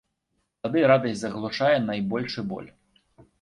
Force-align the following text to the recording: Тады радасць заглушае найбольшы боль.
Тады 0.67 0.79
радасць 0.91 1.19
заглушае 1.21 1.75
найбольшы 1.91 2.47
боль. 2.55 2.69